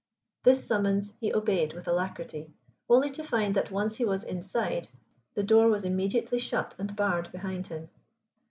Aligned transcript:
This 0.43 0.65
summons 0.65 1.13
he 1.19 1.31
obeyed 1.31 1.73
with 1.73 1.87
alacrity, 1.87 2.49
only 2.89 3.07
to 3.11 3.23
find 3.23 3.53
that 3.53 3.69
once 3.69 3.97
he 3.97 4.03
was 4.03 4.23
inside, 4.23 4.87
the 5.35 5.43
door 5.43 5.67
was 5.69 5.85
immediately 5.85 6.39
shut 6.39 6.73
and 6.79 6.95
barred 6.95 7.31
behind 7.31 7.67
him. 7.67 7.87